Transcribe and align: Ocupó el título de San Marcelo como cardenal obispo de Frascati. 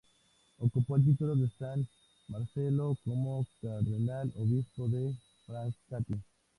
Ocupó 0.57 0.95
el 0.95 1.05
título 1.05 1.35
de 1.35 1.47
San 1.59 1.87
Marcelo 2.29 2.97
como 3.05 3.45
cardenal 3.61 4.33
obispo 4.35 4.89
de 4.89 5.13
Frascati. 5.45 6.15